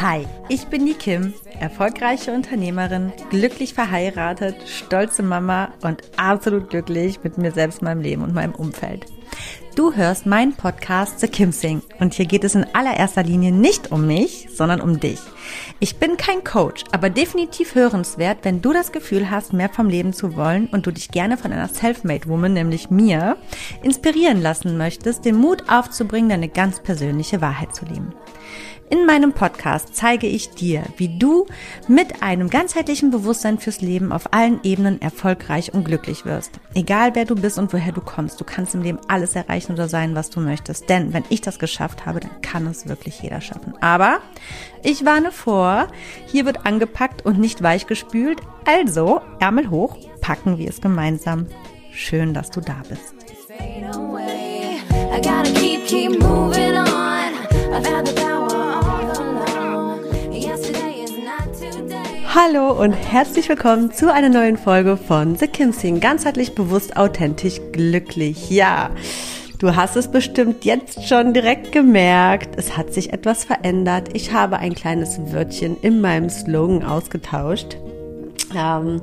[0.00, 7.38] Hi, ich bin die Kim, erfolgreiche Unternehmerin, glücklich verheiratet, stolze Mama und absolut glücklich mit
[7.38, 9.06] mir selbst, meinem Leben und meinem Umfeld.
[9.74, 13.90] Du hörst meinen Podcast The Kim Sing und hier geht es in allererster Linie nicht
[13.90, 15.20] um mich, sondern um dich.
[15.80, 20.12] Ich bin kein Coach, aber definitiv hörenswert, wenn du das Gefühl hast, mehr vom Leben
[20.12, 23.36] zu wollen und du dich gerne von einer Selfmade Woman, nämlich mir,
[23.82, 28.12] inspirieren lassen möchtest, den Mut aufzubringen, deine ganz persönliche Wahrheit zu leben.
[28.90, 31.46] In meinem Podcast zeige ich dir, wie du
[31.88, 36.52] mit einem ganzheitlichen Bewusstsein fürs Leben auf allen Ebenen erfolgreich und glücklich wirst.
[36.74, 39.90] Egal wer du bist und woher du kommst, du kannst im Leben alles erreichen oder
[39.90, 40.88] sein, was du möchtest.
[40.88, 43.74] Denn wenn ich das geschafft habe, dann kann es wirklich jeder schaffen.
[43.82, 44.20] Aber
[44.82, 45.88] ich warne vor,
[46.26, 48.40] hier wird angepackt und nicht weichgespült.
[48.66, 51.46] Also Ärmel hoch, packen wir es gemeinsam.
[51.92, 53.14] Schön, dass du da bist.
[62.34, 65.98] Hallo und herzlich willkommen zu einer neuen Folge von The Kim Sing.
[65.98, 68.50] Ganzheitlich bewusst, authentisch, glücklich.
[68.50, 68.90] Ja,
[69.58, 72.56] du hast es bestimmt jetzt schon direkt gemerkt.
[72.56, 74.10] Es hat sich etwas verändert.
[74.14, 77.76] Ich habe ein kleines Wörtchen in meinem Slogan ausgetauscht.
[78.56, 79.02] Ähm,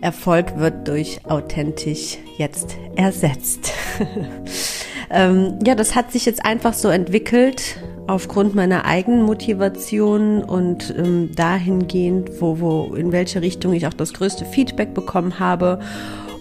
[0.00, 3.72] Erfolg wird durch authentisch jetzt ersetzt.
[5.10, 11.30] ähm, ja, das hat sich jetzt einfach so entwickelt aufgrund meiner eigenen Motivation und ähm,
[11.34, 15.80] dahingehend, wo, wo, in welche Richtung ich auch das größte Feedback bekommen habe.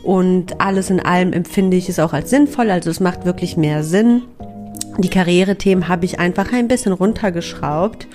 [0.05, 2.69] Und alles in allem empfinde ich es auch als sinnvoll.
[2.69, 4.21] Also es macht wirklich mehr Sinn.
[4.99, 8.07] Die Karrierethemen habe ich einfach ein bisschen runtergeschraubt.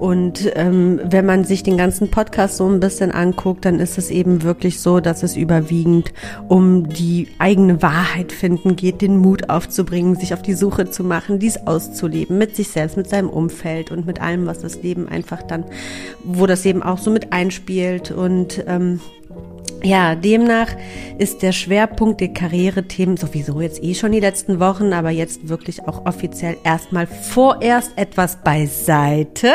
[0.00, 4.10] Und ähm, wenn man sich den ganzen Podcast so ein bisschen anguckt, dann ist es
[4.10, 6.14] eben wirklich so, dass es überwiegend
[6.48, 11.38] um die eigene Wahrheit finden geht, den Mut aufzubringen, sich auf die Suche zu machen,
[11.38, 15.42] dies auszuleben, mit sich selbst, mit seinem Umfeld und mit allem, was das Leben einfach
[15.42, 15.64] dann,
[16.24, 18.10] wo das eben auch so mit einspielt.
[18.10, 18.98] Und ähm,
[19.84, 20.74] ja, demnach
[21.18, 25.86] ist der Schwerpunkt der Karrierethemen sowieso jetzt eh schon die letzten Wochen, aber jetzt wirklich
[25.86, 29.52] auch offiziell erstmal vorerst etwas beiseite,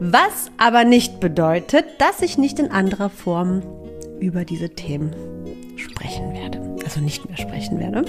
[0.00, 3.62] was aber nicht bedeutet, dass ich nicht in anderer Form
[4.20, 5.14] über diese Themen
[5.76, 6.60] sprechen werde.
[6.84, 8.04] Also nicht mehr sprechen werde.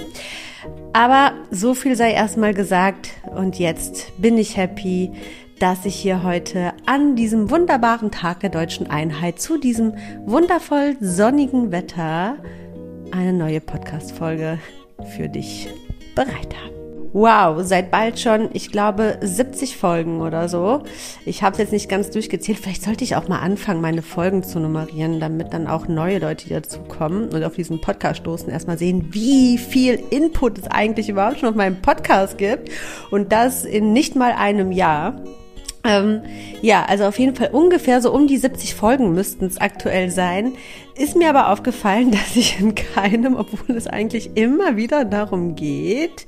[0.92, 5.12] Aber so viel sei erstmal gesagt und jetzt bin ich happy,
[5.60, 9.92] dass ich hier heute an diesem wunderbaren Tag der deutschen Einheit zu diesem
[10.24, 12.38] wundervoll sonnigen Wetter
[13.10, 14.58] eine neue Podcast-Folge
[15.14, 15.68] für dich
[16.14, 16.80] bereit habe.
[17.12, 20.84] Wow, seit bald schon, ich glaube, 70 Folgen oder so.
[21.26, 22.58] Ich habe es jetzt nicht ganz durchgezählt.
[22.58, 26.46] Vielleicht sollte ich auch mal anfangen, meine Folgen zu nummerieren, damit dann auch neue Leute,
[26.46, 31.10] die dazu kommen und auf diesen Podcast stoßen, erstmal sehen, wie viel Input es eigentlich
[31.10, 32.70] überhaupt schon auf meinem Podcast gibt.
[33.10, 35.20] Und das in nicht mal einem Jahr.
[35.82, 36.22] Ähm,
[36.60, 40.52] ja, also auf jeden Fall ungefähr so um die 70 Folgen müssten es aktuell sein.
[41.00, 46.26] Ist mir aber aufgefallen, dass ich in keinem, obwohl es eigentlich immer wieder darum geht,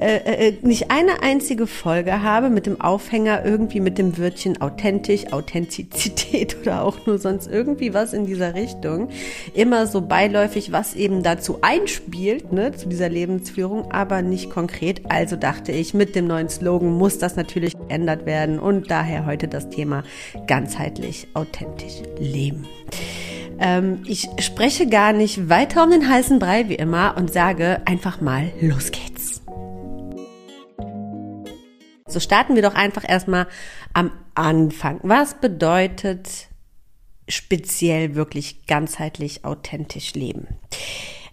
[0.00, 5.32] äh, äh, nicht eine einzige Folge habe mit dem Aufhänger irgendwie mit dem Wörtchen authentisch,
[5.32, 9.10] Authentizität oder auch nur sonst irgendwie was in dieser Richtung.
[9.54, 15.02] Immer so beiläufig, was eben dazu einspielt, ne, zu dieser Lebensführung, aber nicht konkret.
[15.08, 19.46] Also dachte ich, mit dem neuen Slogan muss das natürlich geändert werden und daher heute
[19.46, 20.02] das Thema
[20.48, 22.66] ganzheitlich, authentisch leben.
[23.60, 28.20] Ähm, ich spreche gar nicht weiter um den heißen Brei wie immer und sage einfach
[28.20, 29.42] mal, los geht's.
[32.06, 33.46] So starten wir doch einfach erstmal
[33.92, 34.98] am Anfang.
[35.02, 36.48] Was bedeutet
[37.28, 40.48] speziell wirklich ganzheitlich authentisch leben?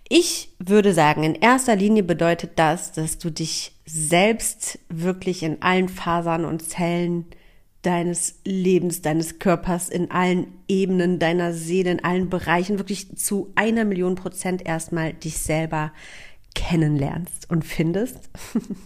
[0.10, 5.90] Ich würde sagen, in erster Linie bedeutet das, dass du dich selbst wirklich in allen
[5.90, 7.26] Fasern und Zellen
[7.82, 13.86] deines Lebens, deines Körpers, in allen Ebenen deiner Seele, in allen Bereichen wirklich zu einer
[13.86, 15.92] Million Prozent erstmal dich selber
[16.56, 18.30] kennenlernst und findest.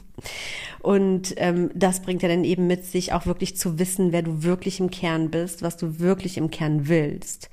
[0.81, 4.43] und ähm, das bringt ja dann eben mit sich auch wirklich zu wissen, wer du
[4.43, 7.49] wirklich im Kern bist, was du wirklich im Kern willst.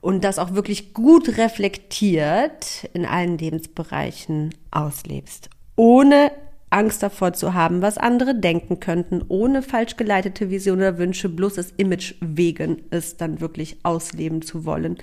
[0.00, 5.50] Und das auch wirklich gut reflektiert in allen Lebensbereichen auslebst.
[5.76, 6.30] Ohne
[6.72, 11.54] Angst davor zu haben, was andere denken könnten, ohne falsch geleitete Visionen oder Wünsche, bloß
[11.54, 14.98] das Image wegen es dann wirklich ausleben zu wollen.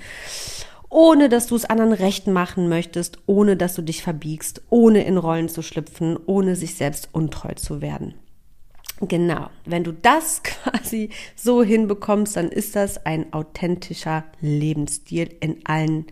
[0.89, 5.17] Ohne dass du es anderen recht machen möchtest, ohne dass du dich verbiegst, ohne in
[5.17, 8.15] Rollen zu schlüpfen, ohne sich selbst untreu zu werden.
[9.01, 16.07] Genau, wenn du das quasi so hinbekommst, dann ist das ein authentischer Lebensstil in allen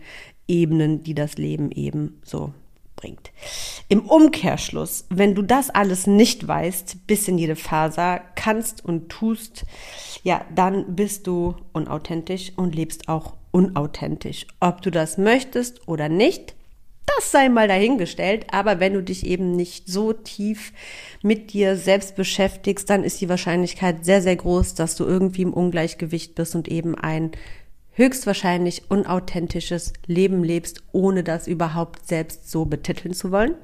[0.46, 2.54] Ebenen, die das Leben eben so
[2.98, 3.30] bringt.
[3.88, 9.64] Im Umkehrschluss, wenn du das alles nicht weißt, bis in jede Faser, kannst und tust,
[10.22, 14.46] ja, dann bist du unauthentisch und lebst auch unauthentisch.
[14.60, 16.54] Ob du das möchtest oder nicht,
[17.06, 20.72] das sei mal dahingestellt, aber wenn du dich eben nicht so tief
[21.22, 25.54] mit dir selbst beschäftigst, dann ist die Wahrscheinlichkeit sehr, sehr groß, dass du irgendwie im
[25.54, 27.32] Ungleichgewicht bist und eben ein
[27.98, 33.54] höchstwahrscheinlich unauthentisches Leben lebst, ohne das überhaupt selbst so betiteln zu wollen.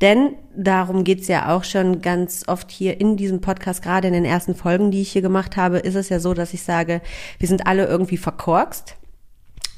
[0.00, 4.24] Denn darum geht's ja auch schon ganz oft hier in diesem Podcast, gerade in den
[4.24, 7.00] ersten Folgen, die ich hier gemacht habe, ist es ja so, dass ich sage,
[7.38, 8.96] wir sind alle irgendwie verkorkst.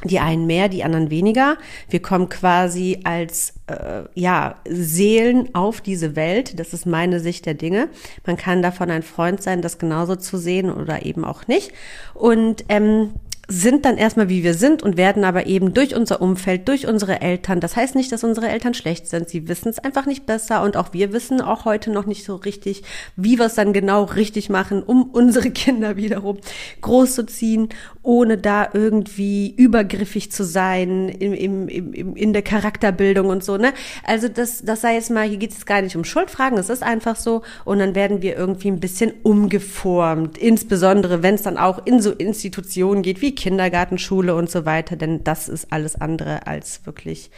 [0.04, 1.58] Die einen mehr, die anderen weniger.
[1.90, 6.58] Wir kommen quasi als äh, ja Seelen auf diese Welt.
[6.58, 7.90] Das ist meine Sicht der Dinge.
[8.24, 11.72] Man kann davon ein Freund sein, das genauso zu sehen oder eben auch nicht.
[12.14, 13.10] Und ähm,
[13.50, 17.20] sind dann erstmal wie wir sind und werden aber eben durch unser Umfeld, durch unsere
[17.20, 20.62] Eltern, das heißt nicht, dass unsere Eltern schlecht sind, sie wissen es einfach nicht besser
[20.62, 22.84] und auch wir wissen auch heute noch nicht so richtig,
[23.16, 26.38] wie wir es dann genau richtig machen, um unsere Kinder wiederum
[26.80, 27.70] groß zu ziehen,
[28.04, 33.72] ohne da irgendwie übergriffig zu sein im, im, im, in der Charakterbildung und so, ne?
[34.04, 36.84] Also das, das sei jetzt mal, hier geht es gar nicht um Schuldfragen, es ist
[36.84, 41.84] einfach so und dann werden wir irgendwie ein bisschen umgeformt, insbesondere wenn es dann auch
[41.84, 46.46] in so Institutionen geht wie Kindergarten, Schule und so weiter, denn das ist alles andere
[46.46, 47.30] als wirklich,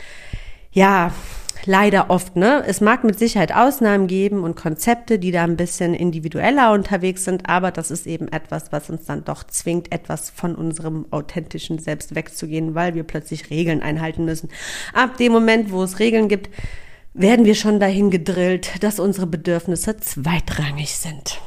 [0.72, 1.12] ja,
[1.64, 2.64] leider oft, ne?
[2.66, 7.48] Es mag mit Sicherheit Ausnahmen geben und Konzepte, die da ein bisschen individueller unterwegs sind,
[7.48, 12.14] aber das ist eben etwas, was uns dann doch zwingt, etwas von unserem authentischen Selbst
[12.14, 14.48] wegzugehen, weil wir plötzlich Regeln einhalten müssen.
[14.92, 16.50] Ab dem Moment, wo es Regeln gibt,
[17.14, 21.40] werden wir schon dahin gedrillt, dass unsere Bedürfnisse zweitrangig sind.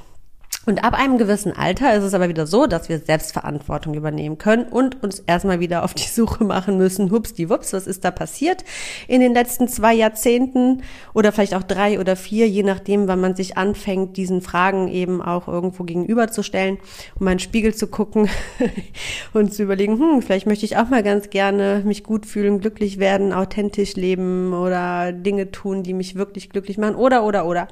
[0.66, 4.66] Und ab einem gewissen Alter ist es aber wieder so, dass wir Selbstverantwortung übernehmen können
[4.66, 8.12] und uns erstmal wieder auf die Suche machen müssen, hups, die wups, was ist da
[8.12, 8.64] passiert
[9.08, 10.82] in den letzten zwei Jahrzehnten
[11.14, 15.22] oder vielleicht auch drei oder vier, je nachdem, wann man sich anfängt, diesen Fragen eben
[15.22, 16.80] auch irgendwo gegenüberzustellen,
[17.20, 18.28] um einen Spiegel zu gucken
[19.34, 22.98] und zu überlegen, hm, vielleicht möchte ich auch mal ganz gerne mich gut fühlen, glücklich
[22.98, 27.68] werden, authentisch leben oder Dinge tun, die mich wirklich glücklich machen oder, oder, oder.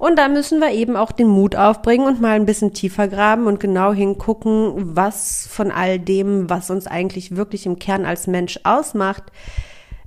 [0.00, 3.46] Und da müssen wir eben auch den Mut aufbringen und mal ein bisschen tiefer graben
[3.46, 8.58] und genau hingucken, was von all dem, was uns eigentlich wirklich im Kern als Mensch
[8.64, 9.24] ausmacht,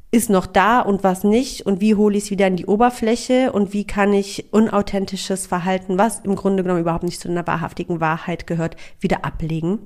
[0.10, 3.52] ist noch da und was nicht und wie hole ich es wieder in die Oberfläche
[3.52, 8.02] und wie kann ich unauthentisches Verhalten, was im Grunde genommen überhaupt nicht zu einer wahrhaftigen
[8.02, 9.78] Wahrheit gehört, wieder ablegen.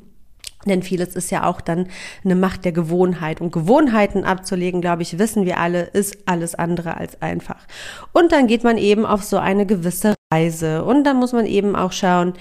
[0.66, 1.88] Denn vieles ist ja auch dann
[2.24, 3.42] eine Macht der Gewohnheit.
[3.42, 7.68] Und Gewohnheiten abzulegen, glaube ich, wissen wir alle, ist alles andere als einfach.
[8.12, 10.84] Und dann geht man eben auf so eine gewisse Reise.
[10.84, 12.34] Und dann muss man eben auch schauen,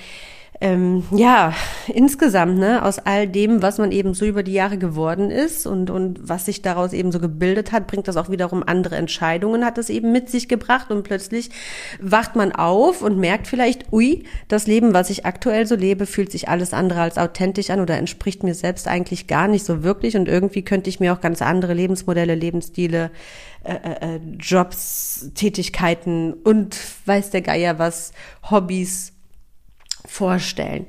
[0.61, 1.53] ähm, ja,
[1.87, 5.91] insgesamt, ne, aus all dem, was man eben so über die Jahre geworden ist und,
[5.91, 9.76] und was sich daraus eben so gebildet hat, bringt das auch wiederum andere Entscheidungen, hat
[9.76, 11.50] das eben mit sich gebracht und plötzlich
[12.00, 16.32] wacht man auf und merkt vielleicht, ui, das Leben, was ich aktuell so lebe, fühlt
[16.32, 20.17] sich alles andere als authentisch an oder entspricht mir selbst eigentlich gar nicht so wirklich
[20.17, 23.11] und irgendwie könnte ich mir auch ganz andere Lebensmodelle, Lebensstile,
[23.62, 28.12] äh, äh, äh Jobs, Tätigkeiten und weiß der Geier was,
[28.50, 29.15] Hobbys
[30.06, 30.87] vorstellen.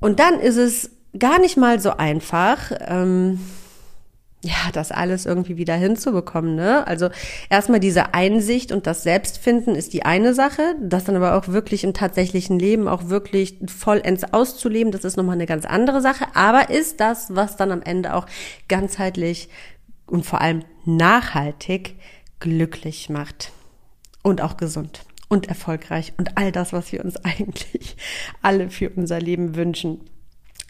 [0.00, 3.40] Und dann ist es gar nicht mal so einfach, ähm,
[4.42, 6.86] ja, das alles irgendwie wieder hinzubekommen, ne?
[6.86, 7.10] Also
[7.50, 11.84] erstmal diese Einsicht und das Selbstfinden ist die eine Sache, das dann aber auch wirklich
[11.84, 16.70] im tatsächlichen Leben auch wirklich vollends auszuleben, das ist nochmal eine ganz andere Sache, aber
[16.70, 18.24] ist das, was dann am Ende auch
[18.66, 19.50] ganzheitlich
[20.06, 21.96] und vor allem nachhaltig
[22.38, 23.52] glücklich macht
[24.22, 27.96] und auch gesund und erfolgreich und all das, was wir uns eigentlich
[28.42, 30.00] alle für unser Leben wünschen.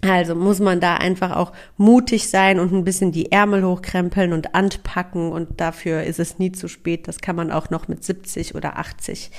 [0.03, 4.55] Also muss man da einfach auch mutig sein und ein bisschen die Ärmel hochkrempeln und
[4.55, 7.07] anpacken und dafür ist es nie zu spät.
[7.07, 9.31] Das kann man auch noch mit 70 oder 80.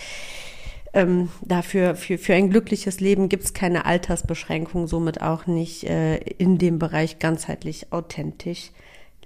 [0.94, 6.18] Ähm, dafür für, für ein glückliches Leben gibt es keine Altersbeschränkung, somit auch nicht äh,
[6.18, 8.72] in dem Bereich ganzheitlich authentisch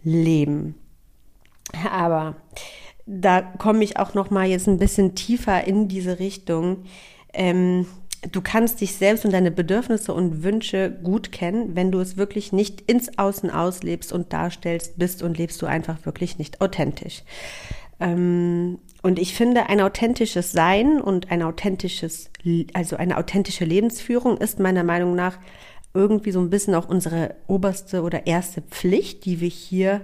[0.03, 0.75] leben.
[1.91, 2.35] Aber
[3.05, 6.85] da komme ich auch noch mal jetzt ein bisschen tiefer in diese Richtung.
[7.33, 7.85] Ähm,
[8.31, 12.51] du kannst dich selbst und deine Bedürfnisse und Wünsche gut kennen, wenn du es wirklich
[12.51, 17.24] nicht ins Außen auslebst und darstellst, bist und lebst du einfach wirklich nicht authentisch.
[18.00, 22.31] Ähm, und ich finde, ein authentisches Sein und ein authentisches,
[22.74, 25.38] also eine authentische Lebensführung ist meiner Meinung nach
[25.93, 30.01] irgendwie so ein bisschen auch unsere oberste oder erste Pflicht, die wir hier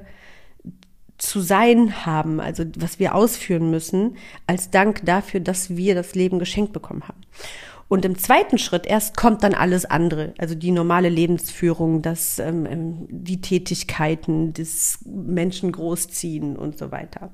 [1.22, 6.40] zu sein haben, also was wir ausführen müssen, als Dank dafür, dass wir das Leben
[6.40, 7.22] geschenkt bekommen haben.
[7.88, 12.66] Und im zweiten Schritt erst kommt dann alles andere, also die normale Lebensführung, das, ähm,
[12.66, 17.32] ähm die Tätigkeiten, das Menschen großziehen und so weiter.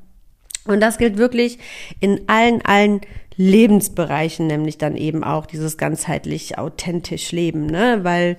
[0.66, 1.60] Und das gilt wirklich
[2.02, 3.02] in allen, allen
[3.38, 8.00] Lebensbereichen, nämlich dann eben auch dieses ganzheitlich authentisch Leben, ne?
[8.02, 8.38] Weil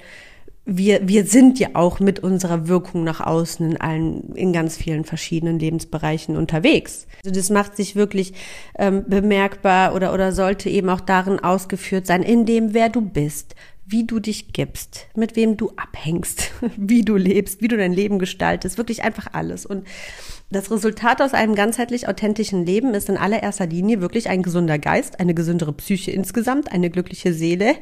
[0.70, 5.04] wir, wir sind ja auch mit unserer Wirkung nach außen in allen, in ganz vielen
[5.04, 7.06] verschiedenen Lebensbereichen unterwegs.
[7.24, 8.34] Also das macht sich wirklich
[8.78, 13.54] ähm, bemerkbar oder, oder sollte eben auch darin ausgeführt sein, in dem, wer du bist,
[13.86, 18.18] wie du dich gibst, mit wem du abhängst, wie du lebst, wie du dein Leben
[18.18, 19.66] gestaltest, wirklich einfach alles.
[19.66, 19.84] Und
[20.50, 25.20] das Resultat aus einem ganzheitlich authentischen Leben ist in allererster Linie wirklich ein gesunder Geist,
[25.20, 27.74] eine gesündere Psyche insgesamt, eine glückliche Seele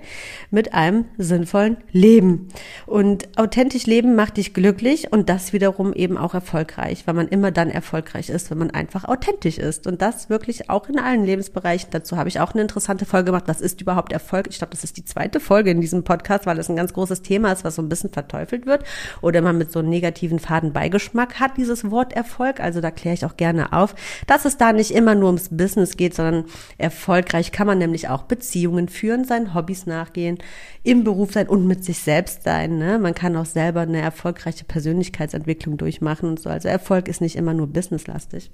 [0.50, 2.48] mit einem sinnvollen Leben.
[2.84, 7.52] Und authentisch leben macht dich glücklich und das wiederum eben auch erfolgreich, weil man immer
[7.52, 9.86] dann erfolgreich ist, wenn man einfach authentisch ist.
[9.86, 11.90] Und das wirklich auch in allen Lebensbereichen.
[11.92, 13.44] Dazu habe ich auch eine interessante Folge gemacht.
[13.46, 14.48] Was ist überhaupt Erfolg?
[14.50, 17.22] Ich glaube, das ist die zweite Folge in diesem Podcast, weil es ein ganz großes
[17.22, 18.84] Thema ist, was so ein bisschen verteufelt wird
[19.22, 22.60] oder man mit so einem negativen Fadenbeigeschmack hat, dieses Wort Erfolg.
[22.60, 23.94] Also da kläre ich auch gerne auf,
[24.26, 26.44] dass es da nicht immer nur ums Business geht, sondern
[26.78, 30.38] erfolgreich kann man nämlich auch Beziehungen führen, seinen Hobbys nachgehen,
[30.82, 32.78] im Beruf sein und mit sich selbst sein.
[32.78, 32.98] Ne?
[32.98, 36.50] Man kann auch selber eine erfolgreiche Persönlichkeitsentwicklung durchmachen und so.
[36.50, 38.50] Also Erfolg ist nicht immer nur businesslastig.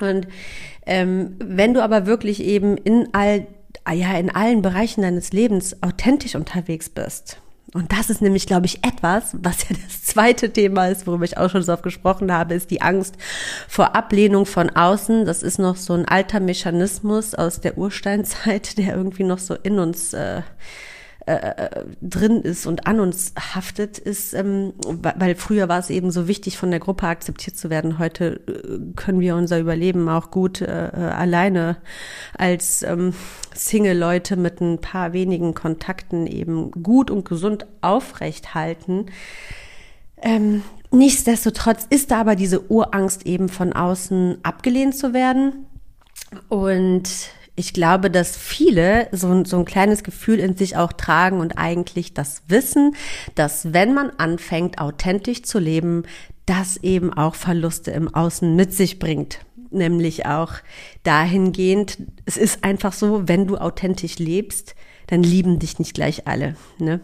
[0.00, 0.26] Und
[0.86, 3.46] ähm, wenn du aber wirklich eben in all
[3.92, 7.40] ja in allen Bereichen deines Lebens authentisch unterwegs bist,
[7.72, 11.38] und das ist nämlich, glaube ich, etwas, was ja das zweite Thema ist, worüber ich
[11.38, 13.14] auch schon so oft gesprochen habe, ist die Angst
[13.68, 15.24] vor Ablehnung von außen.
[15.24, 19.78] Das ist noch so ein alter Mechanismus aus der Ursteinzeit, der irgendwie noch so in
[19.78, 20.42] uns äh,
[21.30, 26.26] äh, drin ist und an uns haftet, ist, ähm, weil früher war es eben so
[26.28, 27.98] wichtig, von der Gruppe akzeptiert zu werden.
[27.98, 31.76] Heute äh, können wir unser Überleben auch gut äh, äh, alleine
[32.36, 33.14] als ähm,
[33.54, 39.06] Single-Leute mit ein paar wenigen Kontakten eben gut und gesund aufrecht halten.
[40.22, 45.66] Ähm, nichtsdestotrotz ist da aber diese Urangst eben von außen abgelehnt zu werden.
[46.48, 47.08] Und
[47.60, 52.14] ich glaube, dass viele so, so ein kleines Gefühl in sich auch tragen und eigentlich
[52.14, 52.96] das Wissen,
[53.34, 56.04] dass wenn man anfängt, authentisch zu leben,
[56.46, 59.40] das eben auch Verluste im Außen mit sich bringt.
[59.70, 60.54] Nämlich auch
[61.02, 64.74] dahingehend, es ist einfach so, wenn du authentisch lebst,
[65.08, 66.56] dann lieben dich nicht gleich alle.
[66.78, 67.00] Ne?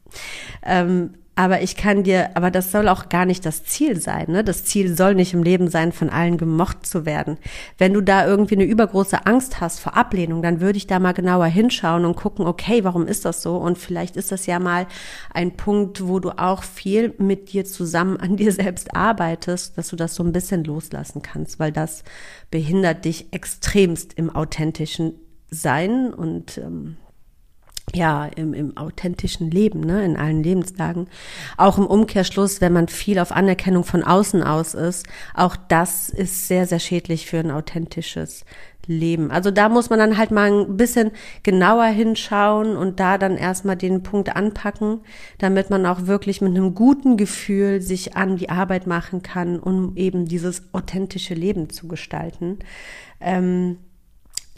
[0.64, 4.26] ähm, aber ich kann dir, aber das soll auch gar nicht das Ziel sein.
[4.28, 4.44] Ne?
[4.44, 7.38] Das Ziel soll nicht im Leben sein, von allen gemocht zu werden.
[7.78, 11.12] Wenn du da irgendwie eine übergroße Angst hast vor Ablehnung, dann würde ich da mal
[11.12, 13.56] genauer hinschauen und gucken, okay, warum ist das so?
[13.56, 14.86] Und vielleicht ist das ja mal
[15.32, 19.96] ein Punkt, wo du auch viel mit dir zusammen an dir selbst arbeitest, dass du
[19.96, 22.04] das so ein bisschen loslassen kannst, weil das
[22.50, 25.14] behindert dich extremst im authentischen
[25.50, 26.98] Sein und ähm,
[27.94, 31.08] ja, im, im authentischen Leben, ne, in allen Lebenslagen.
[31.56, 36.48] Auch im Umkehrschluss, wenn man viel auf Anerkennung von außen aus ist, auch das ist
[36.48, 38.44] sehr, sehr schädlich für ein authentisches
[38.86, 39.30] Leben.
[39.30, 41.12] Also da muss man dann halt mal ein bisschen
[41.42, 45.00] genauer hinschauen und da dann erstmal den Punkt anpacken,
[45.38, 49.96] damit man auch wirklich mit einem guten Gefühl sich an die Arbeit machen kann, um
[49.96, 52.58] eben dieses authentische Leben zu gestalten.
[53.20, 53.78] Ähm,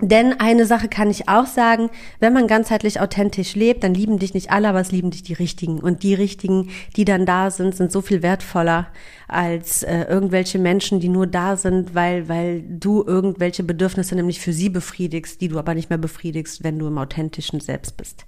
[0.01, 4.35] denn eine Sache kann ich auch sagen, wenn man ganzheitlich authentisch lebt, dann lieben dich
[4.35, 5.79] nicht alle, aber es lieben dich die Richtigen.
[5.79, 8.89] Und die Richtigen, die dann da sind, sind so viel wertvoller
[9.29, 14.53] als äh, irgendwelche Menschen, die nur da sind, weil, weil du irgendwelche Bedürfnisse nämlich für
[14.53, 18.25] sie befriedigst, die du aber nicht mehr befriedigst, wenn du im authentischen Selbst bist.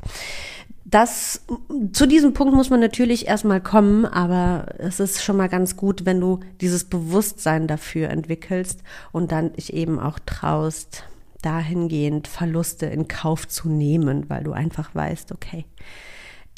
[0.85, 1.45] Das,
[1.93, 6.07] zu diesem Punkt muss man natürlich erstmal kommen, aber es ist schon mal ganz gut,
[6.07, 11.03] wenn du dieses Bewusstsein dafür entwickelst und dann dich eben auch traust,
[11.47, 15.65] dahingehend Verluste in Kauf zu nehmen, weil du einfach weißt, okay.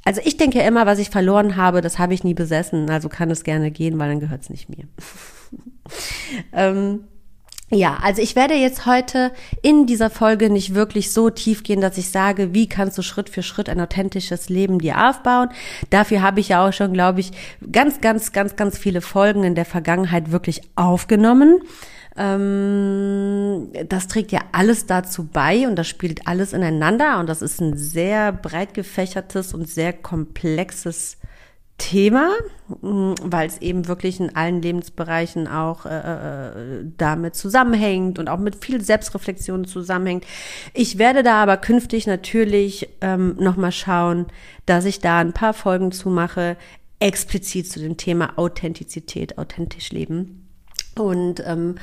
[0.05, 3.31] Also ich denke immer, was ich verloren habe, das habe ich nie besessen, also kann
[3.31, 4.89] es gerne gehen, weil dann gehört es nicht mir.
[6.53, 7.05] ähm,
[7.71, 11.99] ja, also ich werde jetzt heute in dieser Folge nicht wirklich so tief gehen, dass
[11.99, 15.51] ich sage, wie kannst du Schritt für Schritt ein authentisches Leben dir aufbauen.
[15.91, 17.33] Dafür habe ich ja auch schon, glaube ich,
[17.71, 21.61] ganz, ganz, ganz, ganz viele Folgen in der Vergangenheit wirklich aufgenommen.
[22.17, 27.61] Ähm, das trägt ja alles dazu bei und das spielt alles ineinander und das ist
[27.61, 31.19] ein sehr breit gefächertes und sehr komplexes
[31.79, 32.33] Thema,
[32.83, 38.39] mm, weil es eben wirklich in allen Lebensbereichen auch äh, äh, damit zusammenhängt und auch
[38.39, 40.25] mit viel Selbstreflexion zusammenhängt.
[40.75, 44.27] Ich werde da aber künftig natürlich ähm, nochmal schauen,
[44.67, 46.57] dass ich da ein paar Folgen zumache,
[47.01, 50.49] explizit zu dem Thema Authentizität, authentisch leben.
[50.97, 51.77] Und ähm,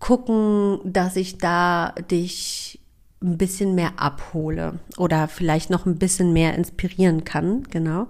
[0.00, 2.78] gucken, dass ich da dich
[3.22, 8.08] ein bisschen mehr abhole oder vielleicht noch ein bisschen mehr inspirieren kann, genau.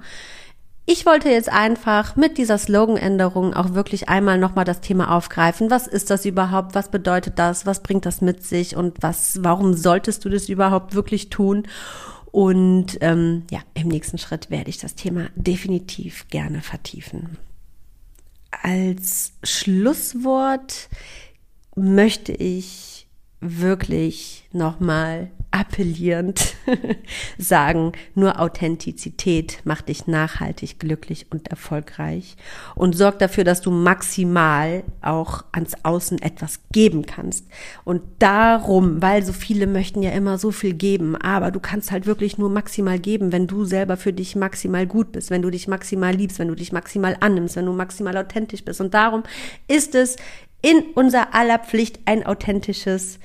[0.87, 5.71] Ich wollte jetzt einfach mit dieser Sloganänderung auch wirklich einmal nochmal das Thema aufgreifen.
[5.71, 6.75] Was ist das überhaupt?
[6.75, 7.65] Was bedeutet das?
[7.65, 8.77] Was bringt das mit sich?
[8.77, 11.69] Und was, warum solltest du das überhaupt wirklich tun?
[12.33, 17.39] Und ähm, ja, im nächsten Schritt werde ich das Thema definitiv gerne vertiefen.
[18.63, 20.89] Als Schlusswort
[21.77, 23.07] möchte ich
[23.41, 26.55] wirklich nochmal appellierend
[27.39, 32.37] sagen, nur Authentizität macht dich nachhaltig glücklich und erfolgreich
[32.75, 37.47] und sorgt dafür, dass du maximal auch ans Außen etwas geben kannst.
[37.85, 42.07] Und darum, weil so viele möchten ja immer so viel geben, aber du kannst halt
[42.07, 45.67] wirklich nur maximal geben, wenn du selber für dich maximal gut bist, wenn du dich
[45.67, 48.81] maximal liebst, wenn du dich maximal annimmst, wenn du maximal authentisch bist.
[48.81, 49.25] Und darum
[49.67, 50.17] ist es
[50.63, 53.19] in unser aller Pflicht ein authentisches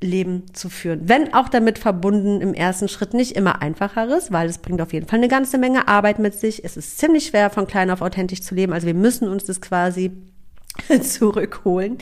[0.00, 1.08] Leben zu führen.
[1.08, 5.08] Wenn auch damit verbunden im ersten Schritt nicht immer einfacheres, weil es bringt auf jeden
[5.08, 6.64] Fall eine ganze Menge Arbeit mit sich.
[6.64, 8.72] Es ist ziemlich schwer, von klein auf authentisch zu leben.
[8.72, 10.12] Also wir müssen uns das quasi
[11.02, 11.98] zurückholen.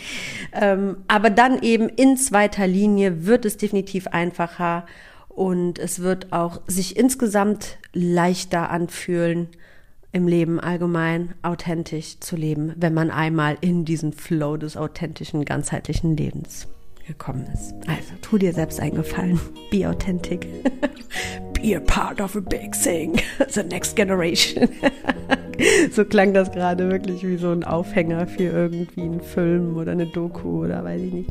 [0.52, 4.84] Ähm, aber dann eben in zweiter Linie wird es definitiv einfacher
[5.28, 9.48] und es wird auch sich insgesamt leichter anfühlen,
[10.12, 16.16] im Leben allgemein authentisch zu leben, wenn man einmal in diesen Flow des authentischen, ganzheitlichen
[16.16, 16.68] Lebens
[17.06, 17.74] gekommen ist.
[17.86, 19.40] Also tu dir selbst einen Gefallen.
[19.70, 20.46] Be authentic.
[21.54, 23.20] Be a part of a big thing.
[23.48, 24.68] The next generation.
[25.92, 30.06] so klang das gerade wirklich wie so ein Aufhänger für irgendwie einen Film oder eine
[30.06, 31.30] Doku oder weiß ich nicht.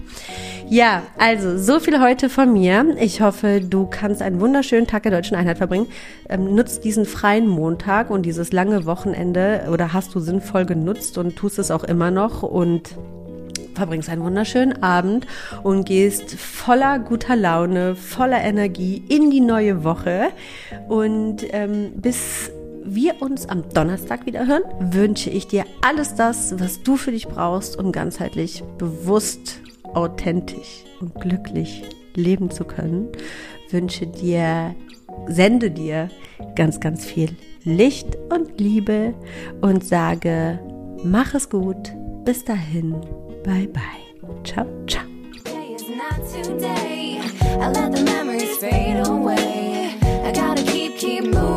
[0.68, 2.96] Ja, also so viel heute von mir.
[3.00, 5.88] Ich hoffe, du kannst einen wunderschönen Tag der deutschen Einheit verbringen.
[6.28, 11.36] Ähm, nutzt diesen freien Montag und dieses lange Wochenende oder hast du sinnvoll genutzt und
[11.36, 12.96] tust es auch immer noch und
[13.76, 15.28] verbringst einen wunderschönen Abend
[15.64, 20.30] und gehst voller guter Laune, voller Energie in die neue Woche.
[20.88, 22.52] Und ähm, bis
[22.84, 27.28] wir uns am Donnerstag wieder hören, wünsche ich dir alles das, was du für dich
[27.28, 29.60] brauchst, um ganzheitlich bewusst,
[29.94, 31.84] authentisch und glücklich
[32.16, 33.08] leben zu können.
[33.72, 34.76] Wünsche dir,
[35.28, 36.10] sende dir
[36.56, 39.16] ganz, ganz viel Licht und Liebe
[39.62, 40.60] und sage,
[41.04, 41.94] mach es gut.
[42.24, 42.96] Bis dahin.
[43.46, 44.02] Bye bye.
[44.44, 45.06] Ciao, ciao.
[46.44, 47.20] Today.
[47.62, 49.96] I let the memories fade away.
[50.02, 51.55] I gotta keep, keep moving.